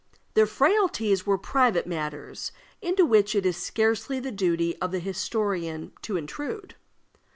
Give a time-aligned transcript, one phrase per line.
[0.33, 2.51] Their frailties were private matters,
[2.81, 6.73] into which it is scarcely the duty of the historian to intrude.